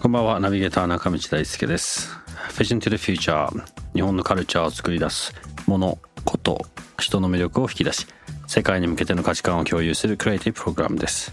[0.00, 0.40] こんばんは。
[0.40, 2.08] ナビゲーター中道大輔です。
[2.54, 3.50] Vision to the Future
[3.94, 5.34] 日本のカルチャーを作り出す
[5.66, 6.58] ものこと
[6.98, 8.06] 人の魅力を引き出し
[8.46, 11.32] 世界に向けての価値観を共有するクリエイティブプログラムです。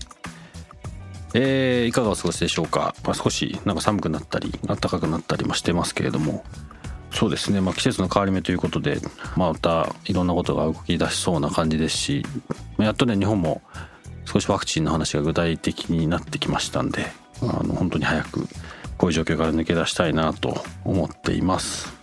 [1.33, 6.43] えー、いかがお過ごしでしょうか、まあ、少しなんか寒くなったり暖かくなったりもしてますけれども。
[7.09, 8.99] そうですね、まあ、季節の変わり目ということで、
[9.37, 12.25] まあ、またいろんなことが動き出しそうな感じですし
[12.79, 13.61] やっとね日本も
[14.25, 17.05] 少しワクチンの話が具体的になってきましたんで
[17.41, 18.47] あの本当に早く
[18.97, 21.93] こういう状況から抜け出したいなと思っています。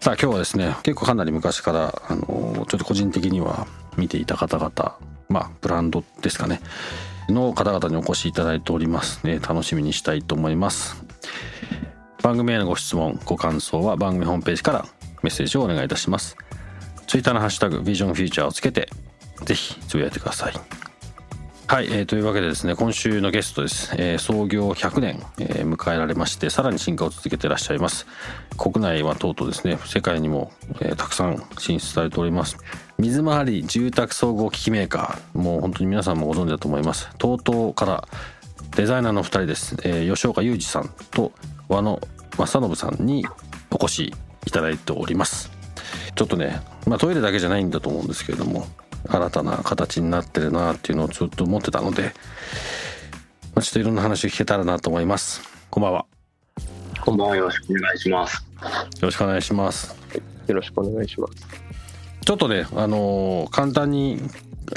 [0.00, 3.66] さあ今日はですね結構かなり昔からあのちょっと個人的には
[3.98, 4.96] 見ていた方々
[5.28, 6.60] まあブランドですかね
[7.28, 9.26] の方々にお越しいただいております。
[9.26, 11.04] ね楽しみにしたいと思います。
[12.22, 14.86] 番組へのご質問ご感想は番組ホームページから
[15.22, 16.36] メッセージをお願いいたします。
[17.06, 18.88] Twitter のハッシュタグビジョンフューチャーをつけて
[19.44, 20.89] ぜひつぶやいてください。
[21.70, 28.08] はい、えー、というわけでですね今週のゲストです、えー、創業100年、えー、迎えられましてさらに進化を続けてらっしゃいます。
[28.58, 32.58] 国内はとうとうですね世界にも、えー、たくさん進出されております。
[32.98, 37.08] 水回り住宅総合機器メーカーもう本当に皆さんもご存知だと思います。
[37.18, 38.08] TOTO から
[38.74, 41.30] デザイナーの2人です、えー、吉岡裕二さんと
[41.68, 42.00] 和野
[42.36, 43.24] 正信さんに
[43.70, 45.52] お越しいただいております。
[46.16, 48.66] ちょっとね、まあ、トイレだけじゃないんだと思うんですけれども
[49.08, 52.12] 新たな形になってるなっていうのをちょっと思ってたので、
[53.54, 55.42] まあ、ちょっといろんな話を聞けたらなと思います。
[55.70, 56.06] こんばんは。
[57.00, 57.36] こんばんは。
[57.36, 58.36] よろしくお願いします。
[58.36, 58.40] よ
[59.02, 59.96] ろしくお願いします。
[60.46, 61.32] よろしくお願いします。
[62.24, 64.20] ちょっとねあのー、簡単に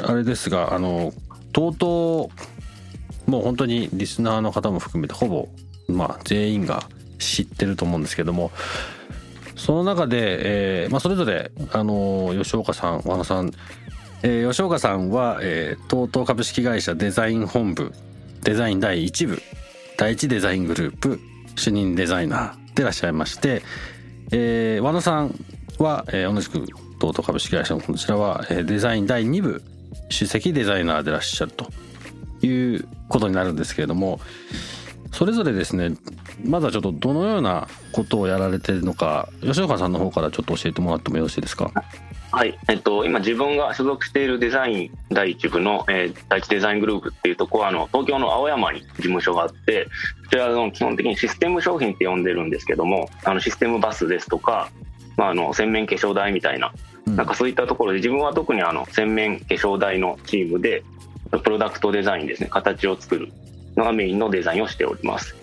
[0.03, 1.13] あれですがあのー、
[1.51, 2.31] とうと
[3.27, 5.49] うもう本当にリスナーの方も含めてほぼ
[5.87, 6.83] まあ全員が
[7.19, 8.51] 知ってると思うんですけども
[9.55, 13.51] その中で、えーまあ、それぞれ、あの吉岡さん和野さん
[14.25, 17.91] えー、吉岡さんは、えー、TOTO 株式会社デザイン本部
[18.43, 19.41] デザイン第1部
[19.97, 21.19] 第1デザイングループ
[21.57, 23.61] 主任デザイナーでいらっしゃいまして、
[24.31, 25.35] えー、和野さん
[25.77, 26.59] は、えー、同じく
[26.99, 29.61] TOTO 株式会社のこちらは、えー、デザイン第2部
[30.09, 31.67] 首席デザイナーでいらっしゃると
[32.45, 34.21] いうことになるんですけれども
[35.13, 35.95] それぞれですね
[36.43, 41.71] まずはちょっとどのようなことをやられてるのか吉岡さんの方からちょっと教えてもらってもよろしいですか？
[42.31, 49.87] はい、えっと、今自分が所属しているデザイン第一部の、えー、第一デザイングループっていうところはあの東京の青山に事務所があって
[50.23, 54.71] こちらの基本的にシステム商品って呼んでるんですけどもあのシステムバスですとか、
[55.15, 56.73] まあ、あの洗面化粧台みたいな
[57.05, 60.83] なんかそういったところで自分は特にあの洗面化粧台のチームで
[61.43, 63.31] プロダクトデザインですね形を作る
[63.75, 65.35] のがメインのデザインをしております。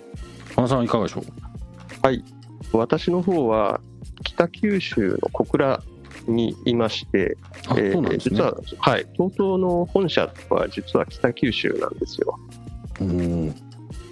[0.55, 1.25] 花さんいかがでしょう？
[2.03, 2.25] はい。
[2.73, 3.81] 私の方は
[4.25, 5.83] 北九州の小倉
[6.29, 7.37] にいまして、
[7.77, 12.39] えー、実は、はい、TOTO の本社は実は北九州なんですよ。
[13.01, 13.55] うん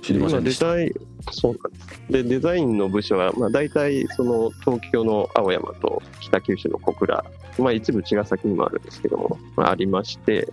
[0.02, 0.74] 知りませんでした。
[0.74, 0.92] デザイン
[1.30, 2.02] そうなんです。
[2.08, 7.24] でデザインの部署は、まあ、大体その東京の青山と北九州の小倉、
[7.58, 10.48] まあ、一部茅ヶ崎にもあるんですけども、まあ、ありまして、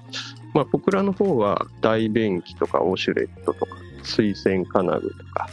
[0.56, 5.50] まあ、小倉の方は大便器とかオシュレットとか水栓金具とか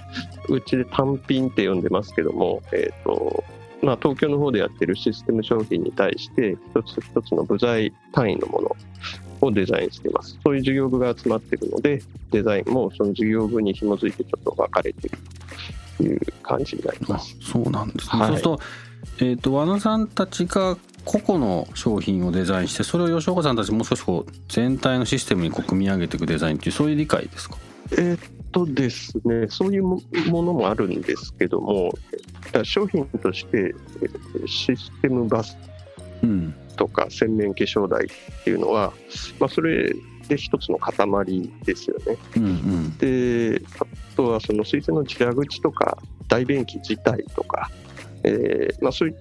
[0.49, 3.45] うちで単品って呼んでますけども、えーと
[3.83, 8.77] まあ、東京の方でやってるシステム商品に対して一つ一つの部材単位のもの
[9.41, 10.39] をデザインしています。
[10.45, 15.19] そういう事業部が集まっているのでデザインもその事業部に紐づいてちょっと分かれている
[15.97, 17.37] という感じになります。
[17.41, 27.57] そうなんですね、はい、そうすると,、えーと、和野さんたちが個々の商品をデザインしてそれを吉岡さんたちもう少しこう全体のシステムにこう組み上げていくデザインっていうそういう理解ですか？
[27.93, 28.19] えー、
[28.53, 30.01] とですね、そういうも
[30.31, 31.93] のもあるんですけども、
[32.63, 33.75] 商品として
[34.47, 35.59] システムバス
[36.77, 38.93] とか洗面化粧台っていうのは、
[39.39, 39.93] まあ、それ
[40.29, 42.17] で一つの塊ですよね。
[42.37, 45.99] うんうん、であとはその水栓の蛇口とか
[46.29, 47.71] 大便器自体とか、
[48.23, 49.15] えーまあ、そういっ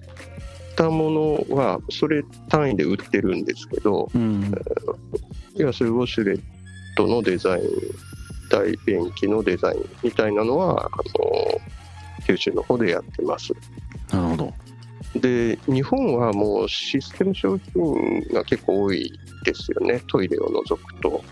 [0.76, 1.10] たも
[1.48, 4.42] のはそれ単位で売ってるんですけど、うん、
[5.56, 6.40] いうウォシュレッ
[6.96, 7.64] トのデザイン
[8.50, 10.88] 体便器のデザインみたいなのはあ
[11.18, 11.60] の
[12.26, 13.52] 九州の方でやってます。
[14.12, 14.54] なるほど
[15.20, 19.12] で日本はもうシステム商品が結構多い
[19.44, 21.22] ですよねトイレを除くと。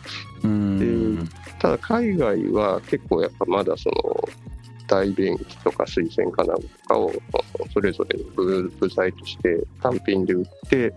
[0.44, 1.28] うん
[1.58, 4.28] ただ海外は結構やっぱまだその
[4.90, 7.12] 大便器とか水洗金具とかを
[7.72, 10.92] それぞれの部部材として単品で売って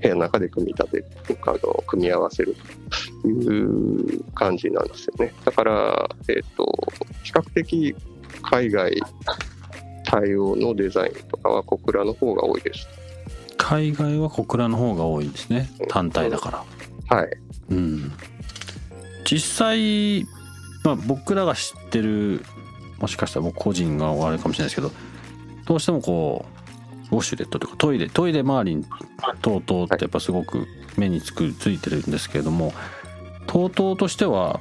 [0.00, 1.58] 部屋の中で組み立てるとかの
[1.88, 2.56] 組み合わせる
[3.22, 6.66] という感じなんですよねだから、えっと
[7.24, 7.96] 比較的
[8.42, 9.00] 海外
[10.04, 12.88] 対応のデザインとかは小倉の方が多いです
[13.56, 16.64] 海外は小倉の方が多いんですね単体だか
[17.08, 17.30] らはい
[17.70, 18.12] うん
[19.24, 20.24] 実際、
[20.84, 22.44] まあ、僕らが知ってる
[23.02, 24.90] もしかしたら僕個人があれかもしれないですけど
[25.66, 26.46] どうしてもこ
[27.10, 28.86] うウォシュレットというかトイレトイレ周り
[29.42, 30.66] 等々ってやっぱすごく
[30.96, 32.72] 目につくついてるんですけれども
[33.46, 34.60] TOTO としては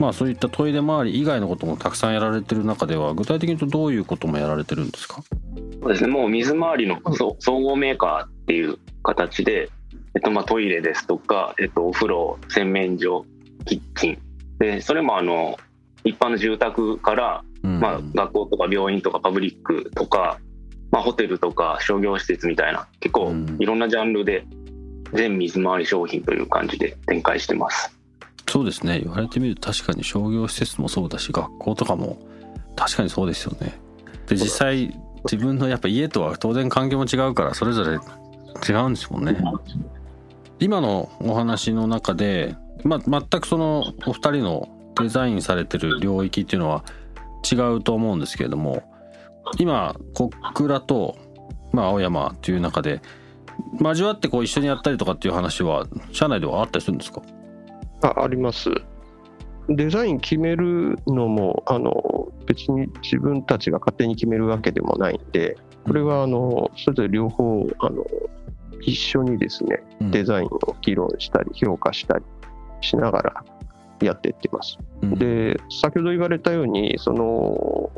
[0.00, 5.22] まあそういったトイレ周り以外のこともたくさんやられてる中では具体的に言うとどういうこともやられてるんですか？
[5.80, 9.70] そうですね、もう水回りのそ総合メーカーっていう形で、
[10.14, 13.24] えっと、まあトイレですとか、えっと、お風呂、洗面所、
[13.64, 14.18] キッチン。
[14.58, 15.56] で、それもあの、
[16.02, 17.80] 一般の住宅から、うん。
[17.80, 20.38] まあ、学校とか病院とかパブリックとか、
[20.90, 23.56] まあ、ホテルとか商業施設みたいな、結構うん。
[23.58, 24.46] いろんなジャンルで
[25.12, 27.96] 全水回り商品という感じで展開してます。
[28.48, 29.00] そうですね。
[29.00, 32.18] 言われてみると確かに商業施設もそうだし学校とかも
[32.76, 33.78] 確かにそうですよね。
[34.28, 37.98] で実際自分のやっぱ家とは当然環境も違うからそれぞれ
[38.68, 39.36] 違うんですもんね。
[40.58, 44.68] 今のお話の中で、まあ、全くそのお二人の
[45.00, 46.84] デザインされてる領域っていうのは
[47.54, 48.82] 違うと思うんですけれども
[49.58, 51.16] 今小倉と、
[51.72, 53.00] まあ、青山っていう中で
[53.80, 57.22] 交わってこう一緒にやったりとかっていう話は社内ではあったりするんですか？
[58.02, 58.70] ああります。
[59.68, 65.56] デザイン決めるのもあの別に自分たちが勝手に決めるわけでもないんで、
[65.86, 68.04] これはあのそれぞれ両方あの
[68.82, 70.10] 一緒にですねうん。
[70.10, 72.24] デザインを議論したり評価したり
[72.80, 73.44] しながら
[74.04, 74.78] やっていってます。
[75.02, 75.18] うん。
[75.18, 77.90] で先ほど言われたようにその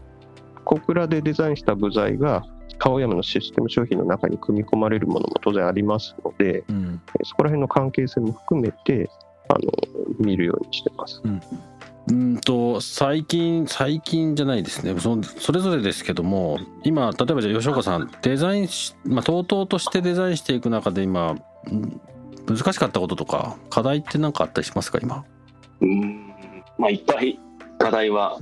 [0.65, 2.45] 小倉でデザインした部材が
[2.79, 7.01] 青山のシステム商品の中に組み込まれるものも当然ありますので、うん。
[7.21, 9.11] えそこら辺の関係性も含めて
[9.49, 9.73] あの
[10.19, 11.21] 見るようにしてます。
[11.25, 12.39] うん。
[12.39, 14.99] と最近最近じゃないですね。
[15.01, 21.35] そそれぞれですけども今例えばじゃあ吉岡さんデザインし、まあ、とうとうとしてデザインしていく中で今
[21.67, 22.01] うん
[22.49, 25.25] 難しかったこととか課題って何かあったりしますか今？
[25.81, 26.35] うーん。
[26.79, 27.39] まあいっぱい
[27.79, 28.39] 課題は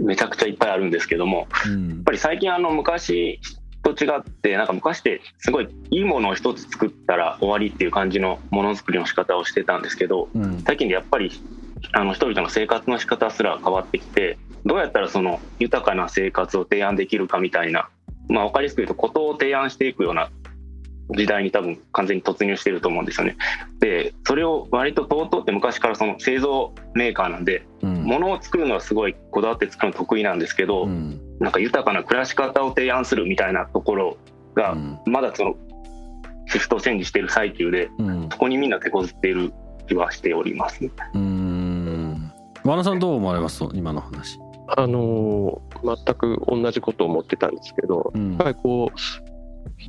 [0.00, 1.88] めちゃくちゃいっぱいあるんですけども、うん。
[1.88, 3.40] やっぱり最近あの昔
[3.82, 10.62] と違ってなんか昔ってすごいいいものを一つ作ったら終わりっていう感じのものづくりの仕方をしてたんですけどうん。
[10.62, 11.30] 最近でやっぱり
[11.92, 17.88] あの人々の生活の仕方すら変わってきてどうやったらその豊かな生活を提案できるかみたいな
[18.28, 20.30] まあ分かりやすく言うとことを提案していくような
[21.10, 23.36] 時代に多分完全に突入してると思うんですよね。
[23.80, 28.04] でそれを割と TOTO って昔からその製造メーカーなんでうん。
[28.04, 31.20] 物を作るのはすごいこだわって作るの得意なんですけど、うん。
[31.40, 34.16] なんか豊かな暮らし方を提案するみたいなところ
[34.54, 34.98] がうん。
[35.06, 35.56] まだその
[36.46, 38.28] シフトチェンジしている最中でうん。
[38.30, 39.52] そこにみんな手こずっている
[39.88, 40.90] 気はしております、ね。
[41.14, 42.32] うん。
[42.64, 43.64] 和田さんどう思われます？
[43.74, 44.38] 今の話。
[44.74, 48.30] あの全く同じことを思ってたんですけど、うん。
[48.30, 49.31] やっぱりこう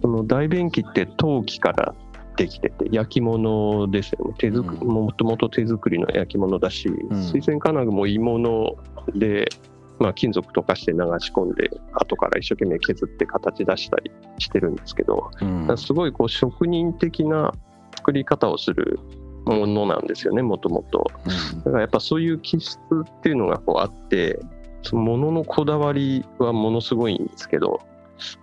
[0.01, 1.95] その大便器って陶器から
[2.35, 4.33] できてて焼き物ですよね。
[4.37, 4.87] 手作りうん。
[4.87, 7.09] もともと手作りの焼き物だし、ん。
[7.09, 8.75] 水洗金具も鋳物
[9.15, 9.47] で、
[9.99, 15.77] まあ、金属溶かして流し込んで後から一生懸命削って形出したりしてるんですけど、うん。
[15.77, 17.53] すごいこう職人的な
[17.97, 18.99] 作り方をする
[19.45, 21.05] ものなんですよねもともと。
[21.57, 24.39] だからやっぱそういう気質っていうのがこうあって
[24.81, 27.81] そのもののこだわりはものすごいんですけど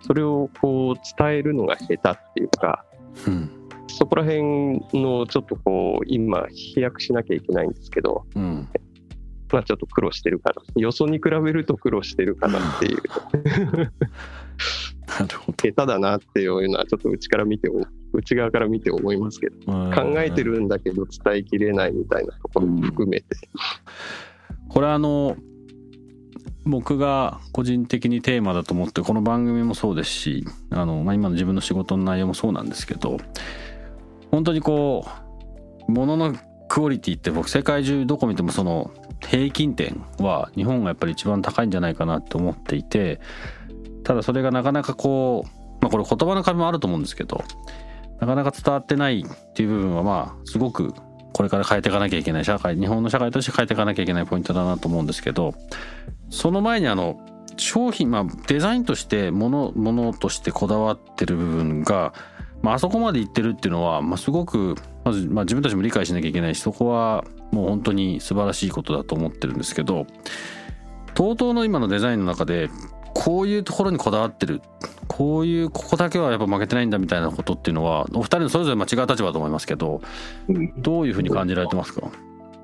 [0.01, 1.99] それをこう伝えるのが下手っ
[2.35, 2.85] ていうか
[3.27, 3.51] うん。
[3.89, 4.43] そこら辺
[4.95, 8.69] のちょっとこう今飛躍しなきゃいけないんですけどうん。
[9.53, 12.99] まあちょっと苦労してるかなよそに比べると苦労してるかなっていう。
[15.19, 23.27] なるほ下手だなっていうのはちょっと内から見ても内側から見て思いますけどど考えてるんだけど伝えきれないみたいなところも含めて。
[24.69, 25.37] これあの
[26.65, 33.19] 僕が個人的にテーマだと思ってこの番組もそうですしあの、まあ、今の自分の仕事の内容もそうなんですけど
[34.31, 35.07] 本当にこ
[35.89, 36.35] うものの
[36.69, 43.21] クオリティって僕世界中どこ見てもその平均点は日本がやっぱり一番高いんじゃないかなって思っていて
[44.05, 45.49] ただそれがなかなかこう
[45.81, 47.43] まあこれ言葉の壁もあると思うんですけど
[48.21, 50.95] なかなか伝わってないっていう部分はまあすごく
[51.33, 55.55] これから変えていかなきゃいけない社会日本の社会として変えていかなきゃいけないポイントだなと思うんですけど
[56.31, 57.21] その前にあの
[57.57, 62.15] 商品まあデザインとしてものものとしてこだわってる部分が、
[62.63, 70.07] まあそこまでいってるっていうのは、まあ、すごくまず、まあ、自分たちも理解しなきゃいけないしそこはもう本当に素晴らしいことだと思ってるんですけど
[71.15, 72.71] TOTO の今のデザインの中で
[73.15, 74.61] こういうところにこだわってる。
[75.09, 80.01] こういうここだけはやっぱ負けてないんだみたいなことっていうのはお二人のそれぞれまあ違う立場だと思いますけど
[80.79, 82.09] どういうふうに感じられてますか？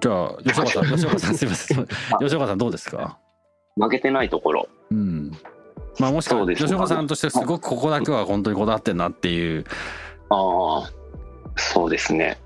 [0.00, 1.86] じゃあ吉岡さん 吉岡さんすいません。
[2.20, 3.18] 吉岡さんどうですか？
[3.76, 4.68] 負けてないところ。
[4.90, 5.32] うん。
[5.98, 6.62] まあもしかそうです。
[6.62, 9.64] 吉岡さんとしてすごくここだけは本当にこだわってんなっていう。
[10.30, 10.90] ああ、
[11.56, 12.38] そうですね。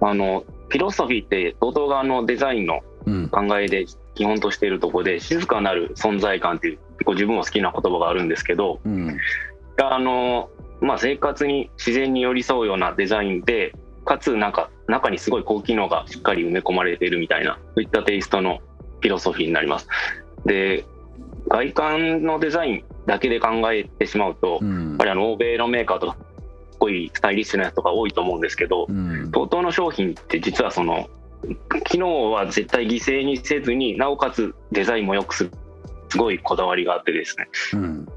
[0.00, 3.28] あの、フィロソフィーって、TOTO 側のデザインのうん。
[3.28, 9.16] 考えで基本としているところで、静かなる存在感っていう、結構自分も好きな言葉があるんですけど、うん。
[9.80, 10.50] あの、
[10.80, 13.74] まあ、生活に自然に寄り添うようなデザインで、
[14.04, 18.58] かつなんか中にすごい高機能がしっかり埋め込まれているみたいな、そういったテイストの
[19.00, 19.88] フィロソフィーになります。
[20.44, 20.84] で、
[21.48, 26.16] 外観のデザインだけで考えてしまうと、やっうんぱりあの欧米のメーカーとか、
[26.72, 29.30] すごいスタイリッシュなやつとか多いと思うんですけど、うん。
[29.30, 31.08] TOTO の商品って実はその
[31.84, 35.50] 機能は絶対犠牲にせずになおかつデザインも良くする
[36.08, 37.48] すごいこだわりがあってですね。
[37.74, 38.08] うん。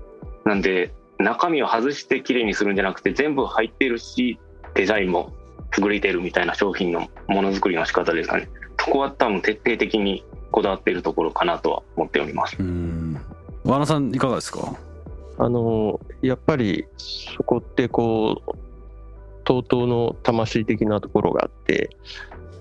[0.45, 4.39] なんで中身を外して綺麗にするんじゃなくて全部入ってるし
[4.73, 5.33] デザインも
[5.77, 8.49] 優れてるみたいな商品のものづくりの仕方ですかね。
[8.79, 12.57] そこは多分徹底的にこだわっているところかなとは思っております。
[12.59, 13.17] うん。
[13.63, 14.75] 和野さんいかがですか？
[15.37, 18.51] あのやっぱりそこってこう
[19.45, 21.89] TOTO の魂的なところがあって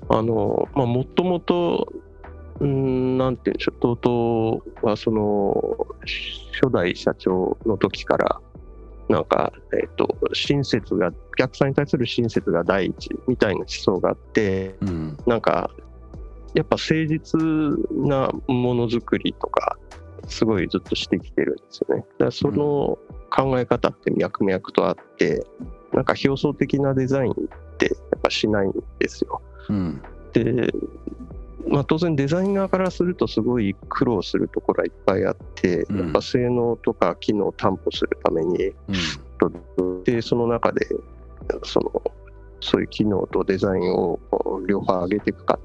[0.09, 1.93] あのまあもともと
[2.61, 5.87] うんなんて言うんでしょう TOTO はその
[6.53, 8.41] 初代社長の時から
[9.09, 15.71] なんか、えっと親切がお客さんに対する親切が第一みたいな思想があってうんなんか
[16.55, 17.41] やっぱ誠実
[18.07, 19.77] なものづくりとか
[20.29, 22.03] すごいずっとしてきてるんですよね。
[22.03, 22.99] だからその
[23.31, 25.45] 考え方って脈々とあって
[25.93, 27.35] なんか表層的なデザインっ
[27.79, 29.41] てやっぱしないんですよ。
[29.69, 30.03] うん
[30.33, 30.73] で、
[31.69, 35.99] まあ、当然デザイン側からするとすごい苦労するところはいっぱいあってうん。
[36.01, 40.05] やっぱ性能とか機能を担保するためにうん。
[40.05, 40.87] でその中で
[41.65, 42.03] その
[42.61, 44.19] そういう機能とデザインを
[44.67, 45.59] 両方上げていくか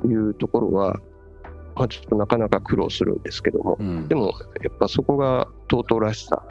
[0.00, 0.98] というところは、
[1.76, 4.08] まあ、ちょっとなかなか苦労するんですけどもうん。
[4.08, 6.42] でもやっぱそこが TOTO らしさ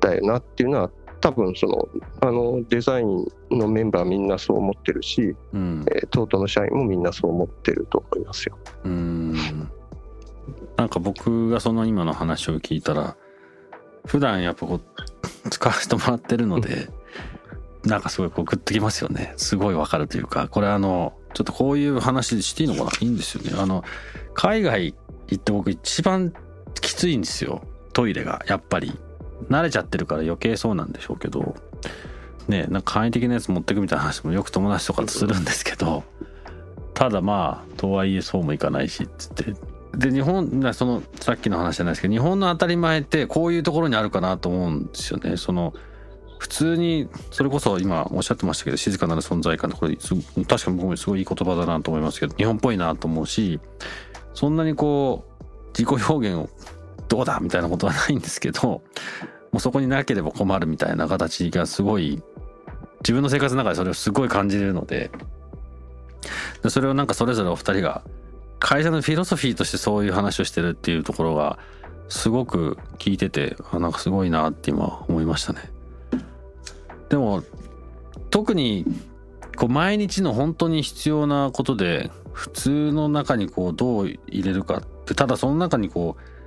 [0.00, 0.90] だよなっていうのは
[1.20, 1.88] 多分その
[2.20, 5.84] あのデザインのメンバーみんなそう思ってるし、うん。
[5.90, 8.58] えー、TOTO の社員もみんなそう思ってると思いますよ。
[8.84, 9.32] うん。
[10.76, 13.16] なんか僕がその今の話を聞いたら
[14.06, 16.88] 普段やっぱこう使わせてもらってるので
[17.84, 19.34] なんかすごいこうグッときますよね。
[19.36, 22.90] すごいわかるというかこれあのちょっとこういう話していいのかな？
[23.00, 23.52] いいんですよね。
[23.60, 23.82] あの
[24.34, 24.94] 海外
[25.26, 26.32] 行って僕一番
[26.80, 27.60] きついんですよ。
[27.92, 28.96] トイレがやっぱり
[29.48, 31.54] 慣れちゃってるから余計そうなんでしょうけど
[32.48, 36.04] ねなんか簡易的なやつ持ってくみたいな話もよく友達とかとするんですけど
[36.94, 39.54] ただまあとはいえそうもいかないしっつって。
[39.96, 45.36] で日本そのさっきの話じゃないですけど日本の当たり前ってこういうところにあるかなと思うんですよね。
[45.36, 45.72] その
[46.38, 53.60] 普通にそれこそ今おっしゃってましたけど静かなる存在感ってこれ確かに僕もすごいいい言葉だなと思いますけど日本っぽいなと思うし
[54.34, 56.48] そんなにこう自己表現を
[57.08, 58.82] どうだみたいなことはないんですけども
[59.54, 62.22] うそこになければ困るみたいな形がすごい
[63.00, 65.10] 自分の生活の中でそれをすごい感じれるので
[66.62, 68.02] でそれをなんかそれぞれお二人が
[68.60, 71.58] 会社のフィロソフィーとしてそういう話をしてるっていうところが
[72.08, 75.70] すごく聞いててあなんかすごいなって今思いましたね。
[77.08, 77.42] でも
[78.30, 78.84] 特に
[79.56, 86.37] こう毎日の本当に必要なことで普通の中にこうどう入れるかってただその中にこう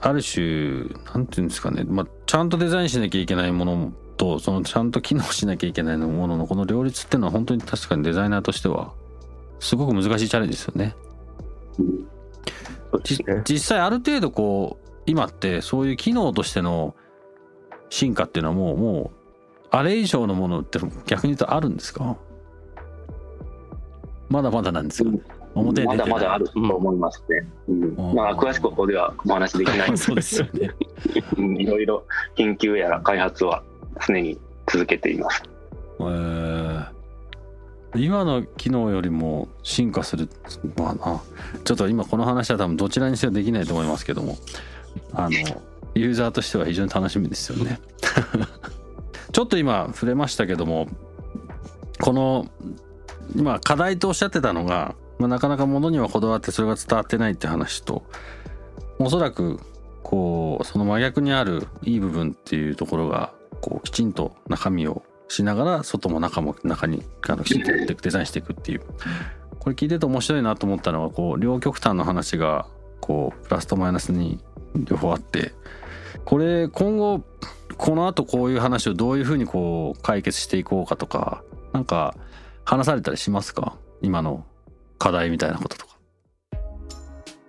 [0.00, 8.92] ある種なんていうんですかね、まあ、ちゃんとデザインしなきゃいけないものとそのちゃんと機能しなきゃいけないもののこの両立っていうのは本当に確かにデザイナーとしては
[9.58, 10.94] すごく難しいチャレンジですよね。
[11.78, 13.42] ね。
[13.44, 16.94] 実際ある程度こう今ってそういう機能としての
[17.88, 22.16] 進化っていうのはもうもうあれ以上のものって逆に言うとあるんですか？
[24.28, 25.10] まだまだなんですか、
[25.54, 27.46] 表まだまだあると思いますね。
[27.68, 27.82] うん。
[27.82, 28.14] うん。
[28.14, 29.96] まあ、詳しくここではお話できないんで。
[29.96, 30.70] す そうですよね。
[31.36, 31.56] うん。
[31.56, 32.04] いろいろ
[32.36, 33.62] 研究やら開発は
[34.06, 35.42] 常に続けています。
[36.00, 36.86] えー。
[37.96, 40.28] 今の機能よりも進化する
[40.76, 41.20] まあな。
[41.64, 44.36] ちょっと今この話は多分どちらにせよできないと思いますけども。
[45.12, 45.30] あの
[45.94, 47.80] ユーザーとしては非常に楽しみですよね。
[49.32, 50.88] ちょっと今触れましたけども
[52.00, 52.46] この
[53.36, 58.02] 今課題とおっしゃってたのが、まあ、なかなか物にはこだわってそれが伝わってないって話と
[58.98, 59.60] おそらく
[60.02, 68.80] こうその真逆にあるいい部分っていうところがこうきちんと中身をしながら外も中も中にあのきちんとやっていくデザインしていくっていう。
[69.58, 72.66] これ聞いてて面白いなと思ったのはこう両極端の話が
[73.02, 74.40] こうプラスとマイナスに
[74.74, 75.52] 両方あって
[76.24, 77.22] これ今後
[77.76, 81.42] このあとこういう話をどういうふうにこう解決していこうかとか
[81.74, 82.16] なんか
[82.64, 83.76] 話されたりしますか？
[84.00, 84.46] 今の
[85.00, 85.96] 課題みたいなこととか。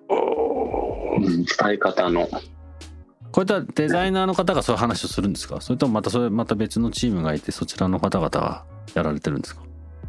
[0.09, 2.27] うん伝え方の。
[3.31, 5.61] こういったデザイナーの方がそういう話をするんですか？
[5.61, 8.65] それともまたそれまた別のチームがいてそちらの方々が
[8.95, 9.61] やられてるんですか？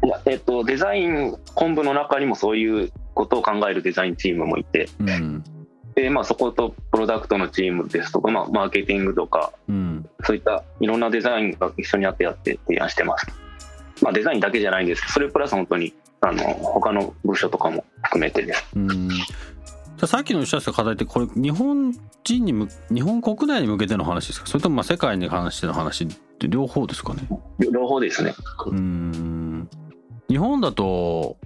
[0.03, 4.89] いや、えっと、デザイン本部の中にもそういうことを考えるデザインチームもいて。
[4.99, 5.43] うん。
[5.95, 10.09] で、まあ、そことプロダクトのチームですとか、まあ、マーケティングとかうん。
[10.23, 13.27] そういったいろんなデザインが一緒にやってやって提案してます。
[14.01, 15.93] まあ、デザインだけじゃないんですけどそれプラス本当に
[16.25, 18.65] あの他の部署とかも含めてです。
[18.75, 19.09] うん
[20.05, 21.93] さっきのおっしゃってた課題ってこれ日本
[22.25, 24.47] 人にむ日本国内に向けての話ですか？
[24.47, 26.07] それともまあ世界に関しての話っ
[26.39, 27.21] て両方ですかね？
[27.71, 28.33] 両方ですね。
[28.65, 29.69] うん
[30.27, 31.37] 日本だと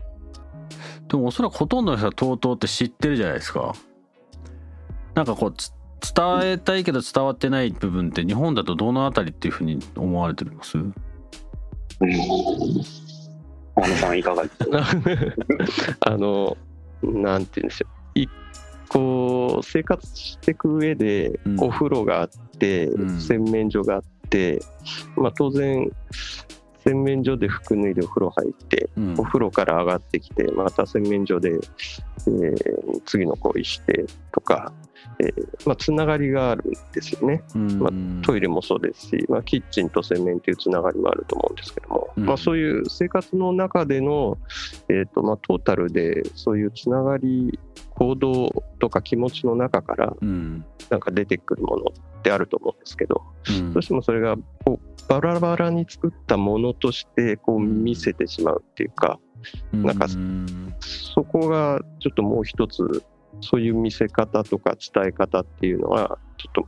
[1.07, 3.75] でもおそらくほとんどの人は TOTO って知ってるじゃないですか
[5.13, 5.71] なんかこうつ
[6.13, 10.77] 伝えたいけど伝わってない部分って日本だとどのあたりっていうふうに思われてます？
[10.77, 10.93] うん。
[13.77, 14.83] 大野さんいかがですか？
[16.11, 16.57] あの、
[17.03, 17.89] なんて言うんでしょう。
[18.15, 18.29] 一
[18.89, 23.19] 個、生活していく上でうん、お風呂があって、うん。
[23.19, 24.59] 洗面所があって、
[25.15, 25.89] まあ当然、
[26.83, 29.13] 洗面所で服脱いでお風呂入って、うん。
[29.17, 34.73] お風呂から上がってきて、また洗面所で、えー次の行為してとか、
[35.19, 37.43] えーまあ、つながりがあるんですよね。
[37.55, 37.79] うん。
[37.79, 37.89] ま
[38.23, 42.25] トイレもそうですし、まあ、キッチンと洗面というつながりもあると思うんですけども、うん。
[42.25, 44.37] まあ、そういう生活の中での、
[44.89, 47.59] えーとまあ、トータルでそういうつながり
[47.95, 50.65] 行動とか気持ちの中からうん。
[50.89, 51.83] なんか出てくるもの
[52.19, 53.73] ってあると思うんですけど、うん。
[53.73, 59.19] どうしてもそれがこうバラバラに作ったものとしてこう見せてしまうっていうか、
[59.71, 63.03] なんかうんそこがちょっともう一つ
[63.41, 66.67] そういう見せ方とか伝え方っていうのはちょっと、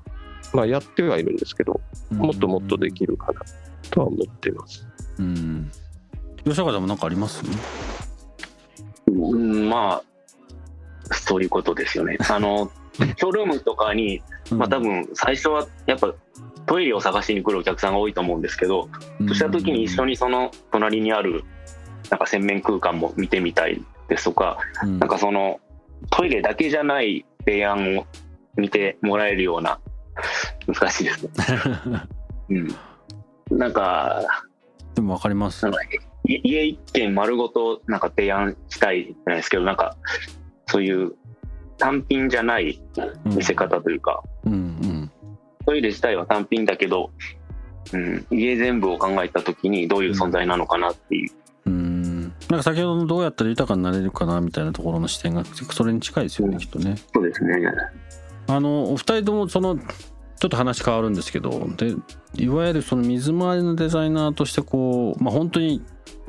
[0.53, 3.41] まあ、やってはいるんですけどもっともっとできるかな
[3.89, 4.87] とは思っています。
[5.17, 5.71] うん。
[6.45, 7.43] 吉岡さんも何かあります？
[9.07, 12.17] うんまあそういうことですよね。
[12.29, 16.13] あのショールームとかに、まあ多分最初はやっぱ
[16.65, 21.43] トイレを探しに来るお客さんが多いと思うんですけど、そうした時に一緒にその隣にある
[22.11, 24.99] なんか洗面空間も見てみたいですとか、うん。
[24.99, 25.59] なんかその
[26.11, 28.05] トイレだけじゃない提案を
[28.55, 29.79] 見てもらえるような
[30.67, 31.31] 難しいですね。
[33.49, 34.25] うん、なんか
[34.95, 35.63] でもわかります。
[35.65, 39.95] なんかい家一軒丸ごとなんか提案したいじゃないですけどなんか
[40.67, 41.13] そういう
[41.77, 42.81] 単品じゃない
[43.25, 44.53] 見せ方というか、うん。
[44.53, 45.11] うん
[45.69, 47.11] トイレ自体は単品だけど、
[47.93, 51.31] うん、家全部を考えた時にどういう存在なのかなっていう。
[52.49, 56.95] うんなんか先ほどのどうやったら豊かになれるかなみたいなところの視点がそれに近いですよね、きっとね。
[57.13, 57.55] そうですね。
[58.47, 61.93] あのお二人ともそのちょっと話変わるんですけどで
[62.35, 65.83] いわゆるその水回りのデザイナーとしてこう、まあ、本当に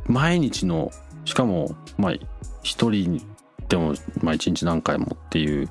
[0.06, 0.90] 毎日の
[1.24, 2.12] しかもまあ
[2.62, 3.22] 一人
[3.68, 5.70] でもまあ一日何回もっていう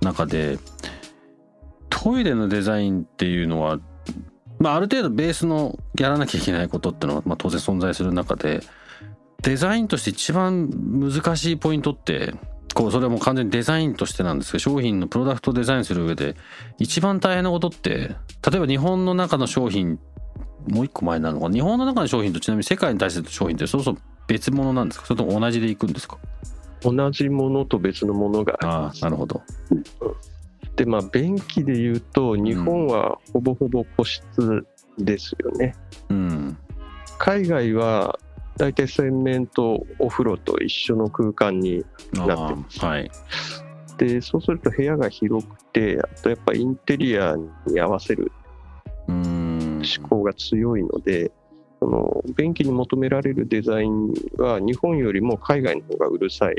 [0.00, 0.58] 中で
[1.90, 3.80] トイレのデザインっていうのは、
[4.58, 8.60] まあ、ある程度ベースのやらなきゃいけないことっていうのは、まあ、当然存在する中で
[9.44, 12.34] デザインとして一番難しいポイントって
[12.74, 16.34] こうそれはもう完全にデザインとしてなんですけど商品のプロダクトをデザインする上で
[16.78, 18.16] 一番大変なことって
[18.50, 20.00] 例えば日本の中の商品
[20.66, 21.54] もう一個前になるのかな？
[21.54, 25.06] 日本の中の商品とちなみに世界に対しての商品ってそろそろ別物なんですか？
[25.06, 26.18] それとも同じでいくんですか？
[26.80, 29.02] 同じものと別のものがありあます。
[29.02, 29.42] あなるほど。
[30.76, 34.66] でまあ便器で言うと日本はほぼほぼ個室
[34.98, 35.74] ですよね。
[36.08, 36.56] うん。
[37.18, 38.18] 海外は
[38.56, 41.84] 大体洗面とお風呂と一緒の空間に
[42.18, 42.84] あなってます。
[42.84, 43.10] あはい。
[43.98, 47.36] でそうすると部屋が広くてあとやっぱインテリア
[47.66, 48.32] に合わせる
[49.08, 49.82] うん。
[49.98, 51.30] 思考が強いので、
[51.80, 56.56] その便器に求められるデザインは日本よりも海外の方がうるさい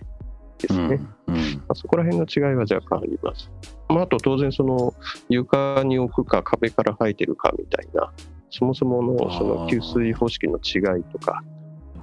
[0.59, 1.01] ですね。
[1.27, 1.53] うんうん。
[1.55, 3.51] まあそこら辺の違いは若干あります。
[3.89, 4.93] まあ、あと当然その
[5.29, 8.11] 床に置くか壁から生えてるかみたいな
[8.49, 11.43] そもそものその給水方式の違いとか、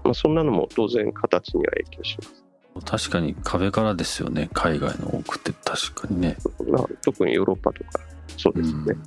[0.04, 2.42] まあ、そんなのも当然形には影響します。
[2.84, 6.36] 確かに壁からですよね海外の多くって確かにね。
[6.66, 7.90] まあ、特にヨーロッパとか
[8.36, 8.84] そうですよね。
[8.86, 9.02] うん。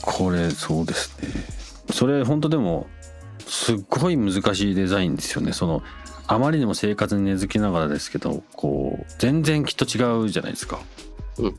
[0.00, 1.28] これそうですね。
[1.92, 2.86] それ本当でも
[3.46, 5.52] すっごい難しいデザインですよね。
[5.52, 5.82] その
[6.26, 10.80] あまりにも生活に根付きながらですけどこう全然きっと違うじゃないですか。
[11.38, 11.54] うん。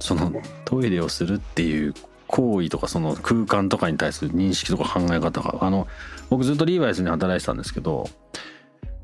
[0.00, 0.32] その
[0.64, 1.94] トイレをするっていう
[2.30, 5.88] 行為とかその空間とかに対する認識とか考え方があの
[6.28, 8.08] 僕ずっとリーバイスに働いてたんですけど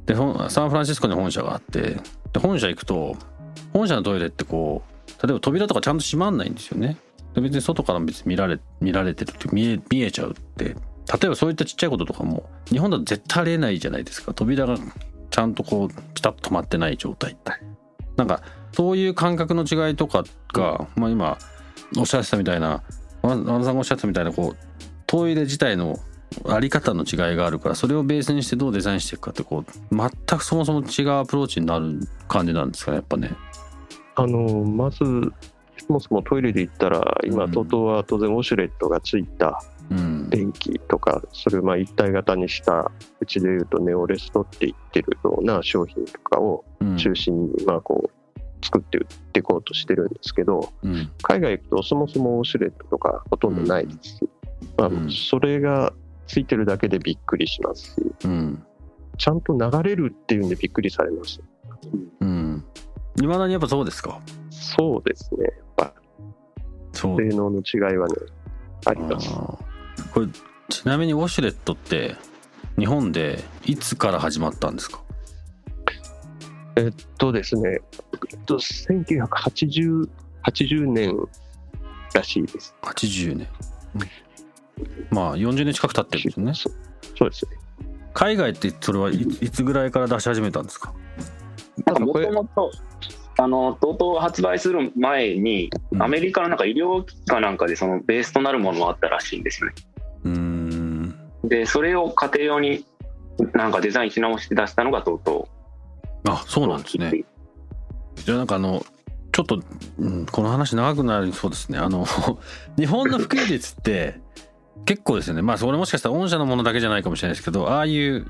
[0.06, 0.14] で
[0.48, 1.98] サンフランシスコに本社があって
[2.32, 3.16] で本社行くと
[3.72, 6.96] 本社のトイレってこう例えば扉とかちゃんと閉まんないんですよね。
[7.34, 10.76] で別に外から別に見られ見られてるって見え見えちゃうって。
[11.08, 14.34] 例えばそういったちっちゃいこととかも日本だと絶対ありえないじゃないですか。
[14.34, 14.76] 扉が
[15.30, 17.52] ちゃんとこうピタッと止まってない状態って。
[18.16, 21.38] なんかそういう感覚の違いとかが、まあ、今
[21.96, 22.82] おっしゃってたみたいな
[23.28, 24.56] 和田さんがおっしゃってたみたいなこう
[25.06, 25.98] トイレ自体の
[26.48, 33.32] あり方の違いがあるからそれをベースにしてどうデザインしていくかってこう全くそもそも違うアプローチになる感じなんですかねやっぱね。
[34.16, 35.04] あのまず
[35.86, 48.25] そもそもトイレで言ったら今、うん TOTO は当然ウォシュレットがついたうん電気とかそれをまあ一体型にしたうちでいうとネオレストって言ってるような商品とかをうん中心にまあこう
[48.62, 51.10] 作って売っていこうとしてるんですけどうん。
[51.22, 54.28] 海外行くとそもそもウォシュレットとかほとんどないですし、
[54.76, 55.92] まあうん、それが
[56.26, 58.62] ついてるだけでびっくりしますしうん。
[59.18, 61.40] ちゃんと流れるっていうんでびっくりされます。
[62.20, 62.64] うん。
[63.20, 64.20] いまだにやっぱそうですか？
[64.50, 65.44] そうですね。
[65.44, 65.94] やっぱ。
[66.92, 68.14] 性能の違いはね
[68.84, 69.30] あります。
[70.12, 70.26] これ
[70.68, 72.16] ちなみにウォシュレットって
[72.78, 75.00] 日本でいつから始まったんですか？
[76.76, 77.80] えっとですね、
[78.30, 80.08] えっと、1980
[80.44, 81.16] 80年
[82.14, 82.74] らしいです。
[82.82, 83.48] 80年
[85.10, 86.70] まあ40年近く経ってるんですよねそ
[87.18, 87.52] そうですね。
[88.12, 90.94] 海外ってそれはいいつぐらいから出し始めたんですか？
[91.84, 92.70] なんかもこれともと、
[93.38, 99.74] あの、とうとう発売する前に、うんアメリカのなんか医療機器かなんかでそのベースとなるものがあったらしいんですよね。
[100.24, 102.84] うーんで、それを家庭用に
[103.54, 105.48] なんかデザインし直して出したのがとうと
[106.26, 107.24] あそうなんですね。
[108.16, 108.84] じゃあなんかあの
[109.32, 109.60] ちょっと、
[109.98, 111.78] うん、この話長くなりそうですね。
[111.78, 112.06] あの
[112.76, 114.20] 日本の普及率って
[114.84, 115.42] 結構ですよね。
[115.42, 118.26] まあそれもしかしたら御社のものだけじゃないかもしれないですけどああいう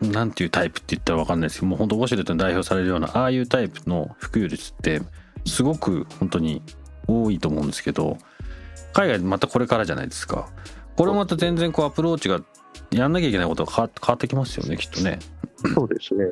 [0.00, 5.02] なんていうタイプって言ったら分かんないですけどもう本当ウォシュレットに代表されるようなああいうタイプの普及率って
[5.44, 6.62] すごく本当に
[7.06, 8.18] 多いと思うんですけど
[8.92, 10.48] 海外またこれからじゃないですか。
[10.96, 12.40] これもまた全然こうアプローチが
[12.90, 15.18] やんなきゃいけないことが変わ変わってきますよねきっとね。
[15.74, 16.24] そうですね。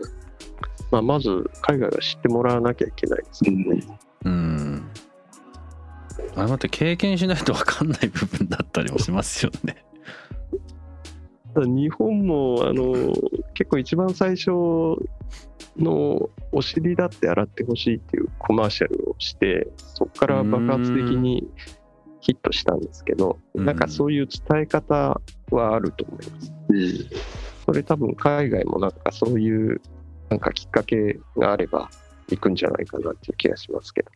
[0.90, 3.82] まあ、まず海外が知ってもらわなきゃいけないですけどね。
[4.24, 4.90] うん。
[6.36, 9.84] あれ待って経験しないと分かんない部分だったりもしますよね。
[11.64, 12.92] 日本もあの
[13.54, 14.50] 結構一番最初
[15.78, 21.48] のお尻だって洗ってほしいっていうコマーシャルをしてそこから爆発的に
[22.20, 26.52] ヒットしたんですけどうんなんかそういう伝え方はあると思います。
[27.64, 29.80] それ多分海外もなんかそういう
[30.30, 31.90] なんかきっかけがあれば
[32.28, 34.10] 行くんじゃないかなっていう気がしますけど。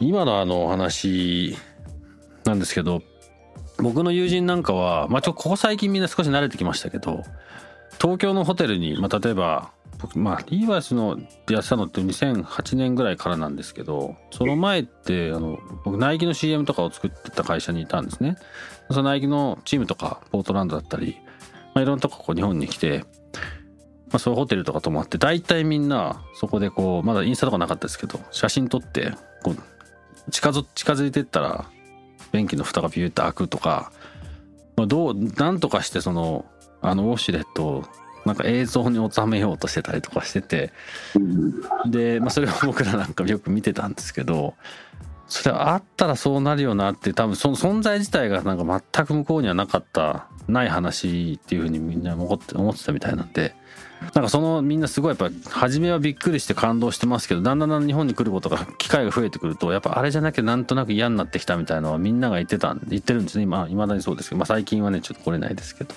[0.00, 1.56] 今のあのお話
[2.44, 3.02] なんですけど
[3.78, 7.22] 僕の友人なんかは、まあ、ちょっとここ最近みんな少し慣れてきましたけど
[8.00, 11.18] 東京のホテルに、まあ、例えば僕まあリーバイスの
[11.50, 18.36] やってたのって2008年ぐらいからなんですけどその前ってあの僕ナイキの CM とかを作ってた会社にいたんですね
[18.90, 21.16] そのナイキのチームとかポートランドだったり、
[21.74, 23.04] まあ、いろんなとここう日本に来て、
[24.16, 29.56] あ、そういうホテルとか泊まって大体みんなそこでこうまだインスタとかなかったですけど写真撮ってこう
[30.30, 31.70] 近づいてったら
[32.32, 33.92] 便器の蓋がピューって開くとか、
[34.76, 36.44] まあ、どうなんとかしてその
[36.82, 37.84] あのウォシュレットを
[38.24, 40.72] なんか映像に収めようとしてたりとかしてて
[41.86, 44.54] で、まあ、それを僕らなんかよく見てたんですけど
[45.28, 53.54] それあったらそうなるよなって多分その存在自体がなんか全く向こうにはなかったない話っていうふうにみんな思って思ってたみたいなんで
[54.00, 65.94] なんかそのみんなすごいやっぱ初めはびっくりして感動してますけどだんだんだん日本に来ることが機会が増えてくるとやっぱあれじゃなきゃなんとなく嫌になってきたみたいなのはみんなが言ってた言ってるんですね今いまだにそうですけど、まあ、最近はねちょっと来れないですけど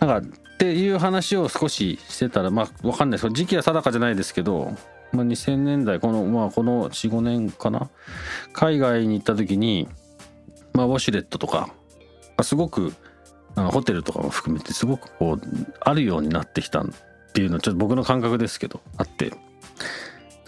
[0.00, 4.72] なんかっていう話を少ししてたらまあわかんないです時期は定かじゃないですけど、
[5.12, 7.90] まあ、2000年代このまあこの45年かな
[8.52, 9.88] 海外に行った時に
[10.72, 11.70] まあウォシュレットとか
[12.42, 12.92] すごく
[13.54, 15.40] ホテルとかも含めてすごくこう
[15.80, 16.84] あるようになってきた
[17.36, 19.30] っていうのはちょっと僕の感覚ですけどあって。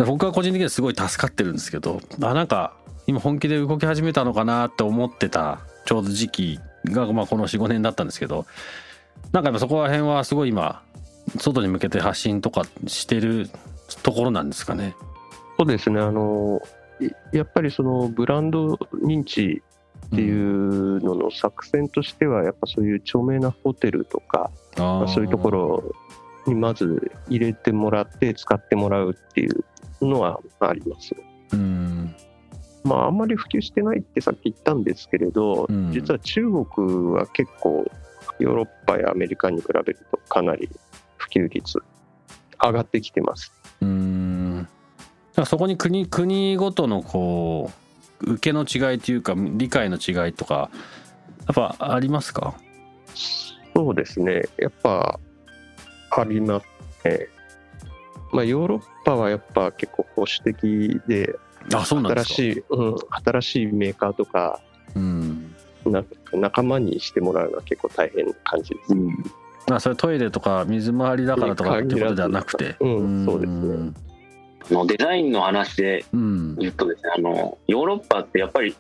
[0.07, 2.75] 僕は個人的にはすごい助かってるんですけどあなんか
[3.09, 8.47] 今本気で動き始めたのかなって思ってたちょうど時期が、まあ、この45年だったんですけど
[9.33, 10.83] なんかやっぱそこら辺はすごい今
[11.37, 13.51] 外に向けて発信とかしてる
[14.05, 14.95] ところなんですかね。
[15.59, 16.01] そうですね。
[16.01, 16.63] あの
[17.01, 19.63] いやっぱりそのブランド認知
[20.07, 25.95] っていうのの作戦としてはやっぱそういう著名なホテルとか、まあそういうところ
[26.49, 29.65] にまず入れてもらって使ってもらうっていう
[30.01, 31.15] のはあります。
[31.53, 32.15] うん。
[32.85, 35.93] まあ、あんまり普及してないってさっき言ったんですけれど、うん。
[35.93, 37.85] 実は中国は結構
[38.39, 40.69] ヨーロッパやアメリカに比べるとかなり
[41.17, 41.79] 普及率
[42.63, 43.53] 上がってきてます。
[43.81, 44.69] うーん
[45.45, 47.71] そこに国国ごとのこ
[48.23, 50.71] う受けの違いというか理解の違いとか
[51.47, 52.55] やっぱありますか？
[53.77, 55.21] そうですね、やっぱ
[56.11, 57.29] ありますね。
[58.33, 61.35] まあ、ヨーロッパはやっぱ結構保守的で、
[61.71, 64.61] 新しい、うん、新しいメーカーとか
[64.95, 65.55] うん。
[65.85, 68.93] な仲間にしてもらうのは結構大変な感じです。
[68.93, 69.09] うん。
[69.69, 72.77] まあそれトイレとか水回りだからとかっていうことではなくて。
[72.81, 73.93] うんそうですね。
[74.71, 76.57] あのデザインの話でうん。
[76.57, 78.75] 言うとですねあのヨーロッパってやっぱり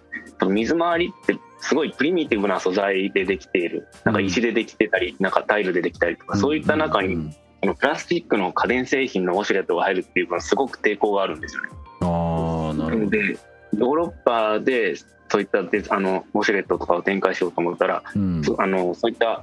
[0.47, 3.89] 水回りってすごいプリミティブな素材でできている。
[4.05, 7.37] なんか石でできてたりなんかタイルでできたりとかそういった中にうん。
[7.61, 11.71] このプラスチックの家電製品のウォシュレットが入るっていうのはすごく抵抗があるんですよね。
[12.03, 13.11] ああなるほど。
[13.11, 13.39] で
[13.77, 14.95] ヨーロッパで
[15.29, 18.45] そういったデあのウォシュレットとかを展開しようと思ったら、うん。
[18.45, 19.43] そあのそういった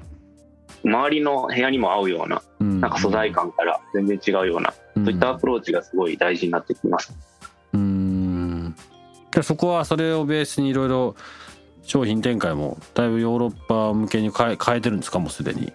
[0.84, 7.14] 周りの部屋にも合うようななんか素材感から全然違うような、そういったアプローチがすごい大事になってきます。
[7.74, 8.76] うん。
[9.32, 11.16] でそこはそれをベースにいろいろ
[11.86, 15.20] 商品展開もだいぶヨーロッパ向けに変え変えてるんですか？
[15.20, 15.72] もうすでに。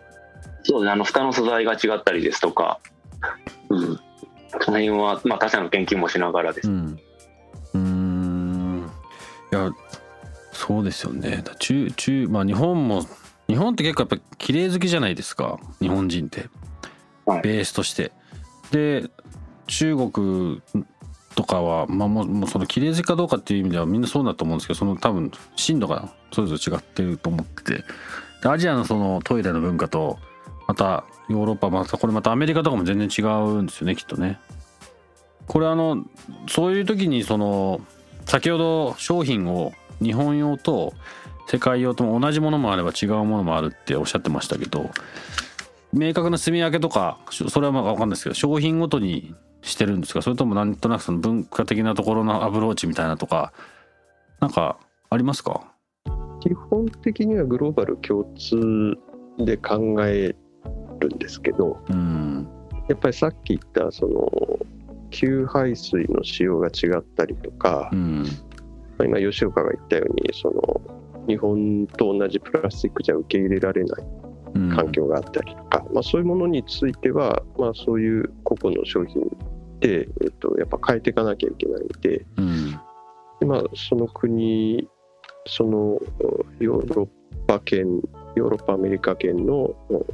[0.64, 2.80] そうですねあの蓋の素材が違ったりですとか、
[3.70, 3.80] うん、
[4.60, 6.68] その辺は、まあ、他社の研究もしながらです。
[6.68, 6.98] うん。
[7.74, 8.90] うーん。
[9.52, 9.70] いや
[10.52, 11.42] そうですよね。
[11.44, 13.02] だ中中まあ日本も
[13.48, 15.58] 日本って結構やっぱ綺麗好きじゃないですか。
[15.80, 16.48] 日本人って、
[17.24, 17.42] はい。
[17.42, 18.12] ベースとして。
[18.70, 19.08] で
[19.66, 20.84] 中国と
[21.50, 27.84] かはまあもうその綺麗好きかどうかっていう意味ではみんなそうだと思うんですけどその多分深度がそれぞれ違ってると思ってて
[28.48, 30.18] アジアのそのトイレの文化と
[30.68, 34.38] またヨーロッパまたこれまたアメリカとかも全然違うんですよねきっとね。
[35.48, 36.04] これあの
[36.48, 37.80] そういう時にその
[38.26, 40.94] 先ほど商品を日本用と
[41.48, 44.90] 世界用とも同じものもあれば違うものもあるっておっしゃってましたけど
[45.92, 50.22] 明確な住み分けとかそれはまあ分かんないですけど商品ごとにしてるんですか？
[50.22, 53.52] それともなんとなくその文化的なところのアプローチみたいなとか
[54.40, 54.78] なんか
[55.10, 55.72] ありますか？
[56.40, 58.96] 基本的にはグローバル共通
[59.44, 60.34] で考え
[61.00, 62.48] るんですけど、うん。
[62.88, 64.28] やっぱりさっき言ったその
[65.10, 68.24] 給排水の仕様が違ったりとかう、ん。
[68.98, 70.80] まあ今吉岡が言ったようにその
[71.28, 79.22] 日本と同じプラスチックじゃ受け入れられないうん環境があったりとか、まあ、そういうものについては、まあ、そういう個々の商品
[79.80, 82.70] で、えっと、やっぱ変えていかなきゃいけないんでうん。
[83.40, 84.88] で、まあ、その国
[85.46, 85.98] その
[86.58, 87.08] ヨーロッ
[87.46, 88.00] パ圏
[88.36, 90.04] ヨーロッパアメリカ圏のうん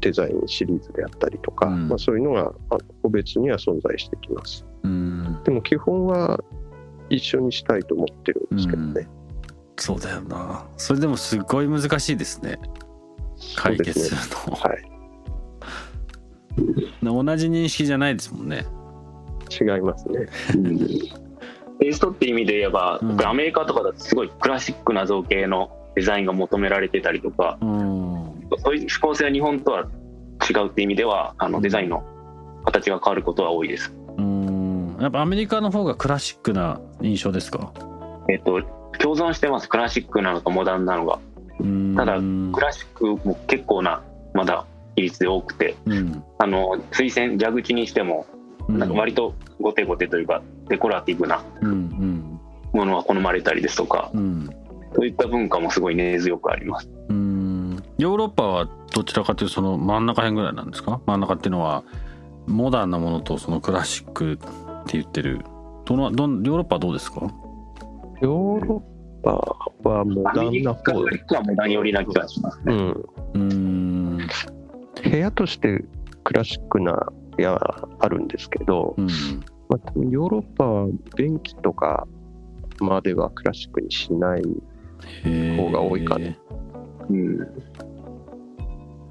[0.00, 1.88] デザインシリーズであったりとか、うん。
[1.88, 4.64] まあ、そういうのがあ個別には存在してきます。
[4.82, 5.42] うん。
[5.44, 6.40] でも基本は
[7.10, 9.08] 一緒にしたいと思ってるんですけどね、
[9.76, 10.66] そうだよな。
[10.76, 12.58] それでもすっごい難しいですね
[13.56, 14.82] 解決するの、はい。
[17.02, 18.66] 同じ認識じゃないですもんね。
[19.50, 20.26] 違いますね。
[21.80, 23.26] テイストって意味で言えば、うん。
[23.26, 28.48] アメリカとかだとすごいクラシックな造形のデザインが求められてたりとかうん。
[28.58, 29.88] そういう指向性は日本とは
[30.48, 32.04] 違うって意味ではあのデザインの
[32.64, 33.92] 形が変わることは多いです。
[34.18, 34.96] うん。
[35.00, 37.72] やっぱアメリカの方がクラシックな印象ですか？
[38.28, 38.62] えっと
[38.98, 39.68] 共存してます。
[39.68, 41.14] クラシックなのとモダンなのが。
[41.14, 41.29] うん
[41.96, 42.18] ただ
[42.52, 44.02] クラシックも結構な
[44.34, 44.64] まだ
[44.96, 45.76] 比率で多くて。
[45.86, 46.24] うん。
[46.38, 48.26] あの水栓蛇口にしても
[48.68, 51.42] なんか割とゴテゴテというかデコラティブな
[52.72, 54.48] ものが好まれたりですとかうん。
[54.94, 56.88] そういった文化もすごい根強くあります。
[57.08, 57.82] うん。
[57.98, 61.00] ヨーロッパはどちらかというとその真ん中辺ぐらいなんですか？
[61.06, 61.84] 真ん中っていうのは
[62.46, 64.46] モダンなものとそのクラシックって
[64.94, 65.44] 言ってる。
[65.84, 67.20] どのどんヨーロッパはどうですか？
[68.20, 68.82] ヨーロ
[69.22, 72.64] ッパはモダンな方アメリカはモダン寄りな気がしますね。
[72.66, 73.04] うん。
[73.34, 74.18] うん。
[75.02, 75.84] 部屋として
[76.24, 79.06] クラシックな部屋はあるんですけど、うん。
[79.68, 82.06] まあ、ヨーロッパは便器とか
[82.80, 84.42] まではクラシックにしない
[85.56, 86.38] 方が多いかね
[87.08, 87.38] うん。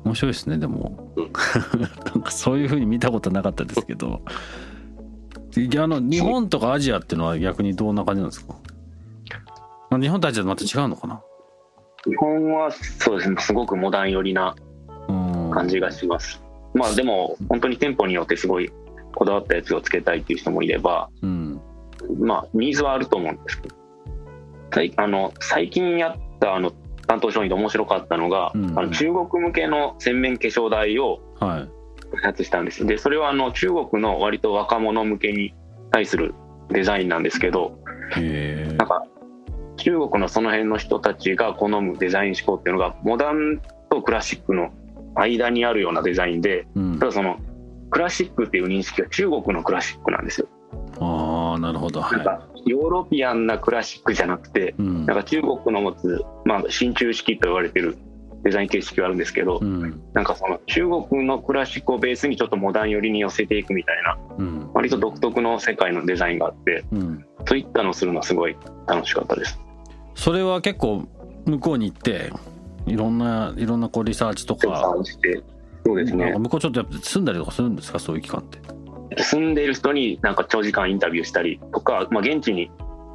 [0.05, 1.31] 面白いですねでも、うん。
[2.13, 4.21] なんかそういう風に見たことなかったですけど。
[5.81, 8.53] あの日本とかアジアっていうのは逆にどんな感じなんですか？
[8.53, 8.68] まあ
[9.97, 11.21] 日本とアジアとまた違うのかな？
[12.05, 14.55] 日本はそうですねすごくモダン寄りな
[15.07, 15.51] うん。
[15.51, 16.41] 感じがします。
[16.73, 18.71] まあでも本当に店舗によってすごい
[19.15, 21.61] こだわったやつをつけたいっていう人もいればうん。
[22.19, 23.61] まあニーズはあると思うんです。
[23.61, 23.75] けど
[24.73, 26.71] 最あの最近やったあの
[27.07, 28.77] 担当商品で面白かったのが、うん。
[28.77, 31.69] あの中国向けの洗面化粧台をはい。
[32.11, 32.85] 開発したんです。
[32.87, 35.53] でそれはあの中国の割と若者向けに
[35.91, 36.33] 対する
[36.69, 37.79] デザインなんですけど
[38.15, 39.03] なんか
[39.79, 44.71] 中国のその辺の人たちが好むデザイン思考っていうのがモダンとクラシックの
[45.15, 46.99] 間にあるようなデザインでうん。
[46.99, 47.37] ただその
[47.89, 50.47] クラシックっていう認識は中国のクラシックなんですよ。
[50.99, 52.01] ああなるほど。
[52.01, 55.05] はなんかヨーロピアンなクラシックじゃなくていうん。
[55.05, 57.97] なんか中国の持つ、まあ、新中式と言われてる
[58.43, 60.01] デザイン形式があるんですけど、うん。
[60.13, 64.71] なんかその中国のクラシックをベースにちょっとモダン寄りに寄せていくみたいなうん。
[64.73, 67.25] 割と独特の世界のデザインがあってうん。
[67.45, 68.55] そういったのをするのはすごい
[68.87, 69.59] 楽しかったです。
[70.19, 71.07] それは結構
[71.45, 72.33] 向こうに行って
[72.85, 74.93] いろんないろんなこうリサーチと調か
[75.85, 76.33] そうですね。
[76.37, 77.99] 向こうちょっとやっぱ住んだりとかするんですか？
[77.99, 79.23] そういう期間って。
[79.23, 82.69] 住んでいる人になんか長時間インタビューしたりとか、まあ、現地に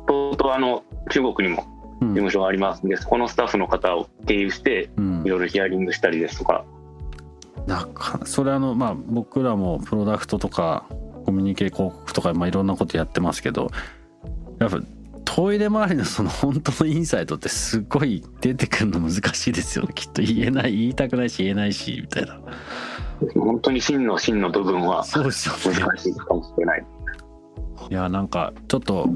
[0.08, 1.66] とうとうあの中国にも
[2.00, 2.08] うん。
[2.08, 5.22] 事務所がありますんで、そこのスタッフの方を経由してうん。
[5.26, 6.64] いろいろヒアリングしたりですとか。
[7.66, 10.86] なんかそれあのまあ僕らもプロダクトとか
[11.26, 13.70] コミュニケ広告とか、まあ、いろんなことやってますけど
[14.58, 14.80] やっぱ
[15.24, 19.92] トイレ周りのその本当のインサイトってすごい出てくるの難しいですよね。
[19.94, 22.38] きっと言えない言いたくないし言えないしみたいな。
[23.34, 25.80] 本当に真の真の部分はそうですよね。
[25.80, 26.86] 難しいかもしれない。
[27.90, 29.08] いやなんかちょっと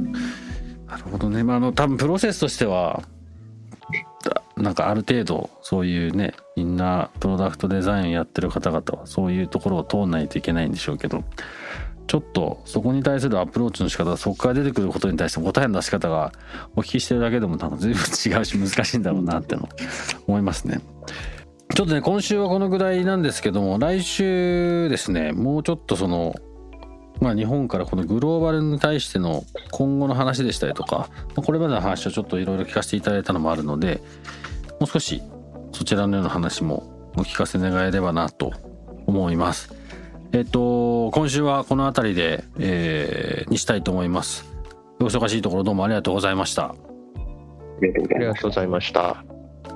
[0.87, 1.44] なるほどね。
[1.44, 3.03] まああの多分プロセスとしては
[4.25, 11.25] だなんかある程度そういうねみんなプロダクトデザインやってる方々はそういうところを通んないといけないんでしょうけど
[12.09, 16.33] ちょっとそこに対するアプローチの仕方そこから出てくることに対して答えの出し方が
[16.75, 19.68] お聞きしてるだけでもなんか随分違うし難しいんだろうなっての
[20.27, 20.81] 思いますね。
[21.75, 26.35] ちょっとね今週はこのぐらいなんですけども来週ですねもうちょっとその
[27.21, 29.42] まあ、日本からこのグローバルに対しての
[29.73, 34.01] 今後の話でしたりとか、これまでの話をちょっといろいろ聞かせていただいたのもあるので
[34.79, 35.21] もう少し
[35.73, 38.53] そちらのような話もお聞かせ願えればなと
[39.07, 39.78] 思います。
[40.33, 44.45] えっと今週はこの辺りで、えーにしたいと思います。
[45.01, 46.64] お忙しいところどうもありがとうございました。
[46.64, 46.75] あ
[48.19, 49.25] りがとうございました。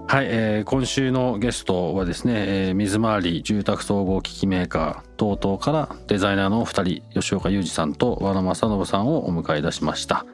[0.08, 2.34] はい、えー今週のゲストはですね、
[2.68, 10.26] えー水回り住宅総合機器メーカー TOTO からデザイナーのお二人吉岡裕二さんと和野正信さんをお迎えいたしました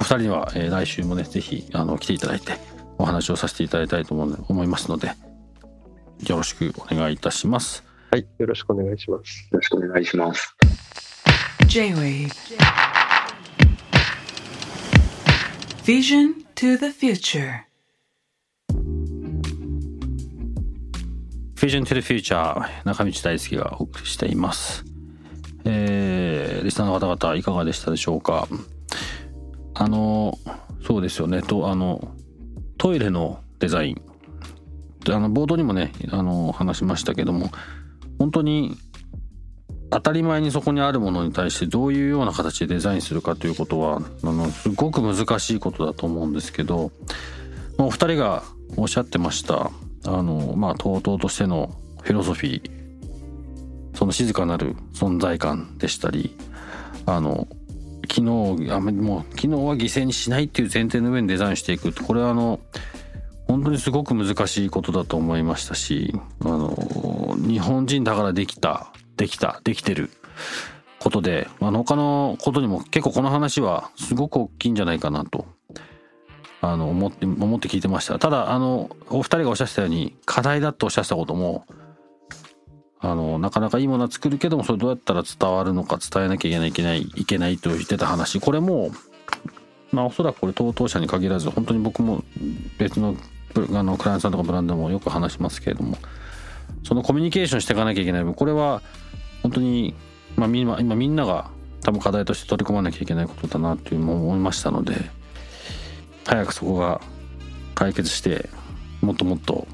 [0.00, 2.54] お二人には、えー来週もねぜひあの来ていただいて
[2.98, 5.12] お話をさせていただきたいと思いますので
[6.26, 7.83] よろしくお願いいたします
[8.14, 9.48] はい、よろしくお願いします。
[9.50, 10.56] よろしくお願いします。
[11.66, 12.30] J-Wave
[15.82, 17.62] Vision to the future
[21.56, 24.84] Vision to the Future 中道大輔がお送りしています。
[25.64, 28.46] えーリスナーの方々いかがでしたでしょうか？
[29.74, 30.38] あの
[30.86, 31.42] そうですよね。
[31.42, 32.14] とあの
[32.78, 34.02] トイレのデザイン。
[35.08, 37.50] あの冒頭にもねあの話しましたけども
[38.24, 38.78] 本当に
[39.90, 46.90] 当たり前にそこにあるものに対してどういうような形でデザインするかということはあのすごく難しいことだと思うんですけど、
[47.76, 48.42] お二人が
[48.78, 49.70] おっしゃってました
[50.06, 52.70] あのまあ TOTO としてのフィロソフィー
[53.94, 56.34] その静かなる存在感でしたり
[57.04, 57.46] あの
[58.08, 62.58] 機能あもう機能は犠牲にしないっていう前提の上にデザインしていくこれはあの
[63.46, 70.10] 本当にすごく難しいことだと思いましたしあの日本人だからできたできたできてる
[70.98, 75.46] ことであの他のことにも結構この話はすごく大きいんじゃないかなと
[76.62, 78.18] あの思って思って聞いてました。
[78.18, 81.66] ただあのお二人がおっしゃってたように課題だとおっしゃってたことも
[83.00, 88.92] あのなかなかいいものは作るけどもそれどうやったら伝わるのか伝えなきゃいけないいけないいけないと言ってた話これも
[89.92, 92.24] まあおそらくこれ TOTO 社に限らず本当に僕も
[92.78, 93.14] 別の
[93.56, 95.96] あのクライアントさんとかブランドもよく話しますけれども
[96.82, 98.82] そのコミュニケーションしていかなきゃいけない分これは
[99.42, 99.94] 本当に、
[100.36, 101.50] まあ、み今みんなが
[101.82, 104.94] 多分課題として取り込まなきゃいけないことだなというのも思いましたので
[106.26, 107.00] 早くそこが
[107.74, 108.48] 解決して
[109.02, 109.66] もっともっと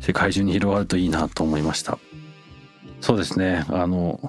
[0.00, 1.98] 世界中に広がるといいなと思いました。
[3.00, 3.64] そうですね。
[3.68, 4.20] あの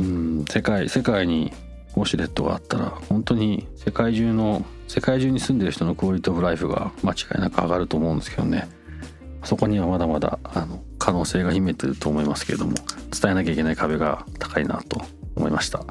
[0.00, 1.52] うん世界世界に
[1.96, 8.68] ウォシュレットがあったら本当に世界中の世界中に住んでる人のクオリティオブライフが間違いなく上がると思うんですけどね。
[9.42, 12.74] そこにはまだまだあの可能性が秘めてると思いますけれども
[13.10, 15.00] 伝えなきゃいけない壁が高いなと
[15.34, 15.82] 思いました。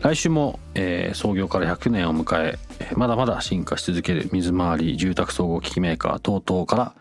[0.00, 2.58] 来週も、えー創業から100年を迎え
[2.96, 6.94] まだまだ進化し続ける水回り住宅総合機器メーカー TOTO から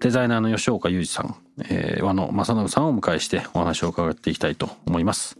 [0.00, 1.36] デザイナーの吉岡裕二さん、
[1.68, 5.36] えー和野正信さんをお迎えしてお話を伺っていきたいと思います、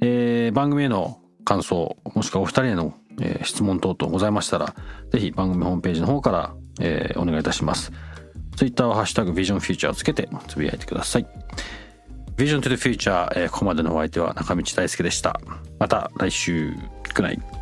[0.00, 4.74] えー番組への感想もしくはお二人への、えー質問等々ございましたら
[5.10, 7.92] ぜひ番組ホームページの方から、えーお願いいたします。
[8.56, 11.26] ツイッターはハッシュタグビジョンフューチャーをつけてつぶやいてください。
[12.36, 15.40] Vision to the Future、えーここまでのお相手は中道大輔でした。
[15.78, 16.74] また来週
[17.14, 17.61] Good night